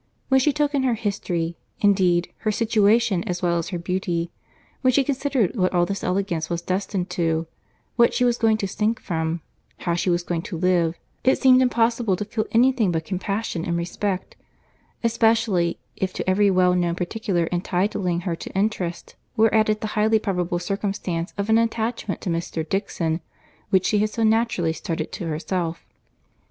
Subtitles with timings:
[0.29, 4.31] When she took in her history, indeed, her situation, as well as her beauty;
[4.81, 7.45] when she considered what all this elegance was destined to,
[7.97, 9.41] what she was going to sink from,
[9.81, 13.63] how she was going to live, it seemed impossible to feel any thing but compassion
[13.63, 14.35] and respect;
[15.03, 20.17] especially, if to every well known particular entitling her to interest, were added the highly
[20.17, 22.67] probable circumstance of an attachment to Mr.
[22.67, 23.21] Dixon,
[23.69, 25.85] which she had so naturally started to herself.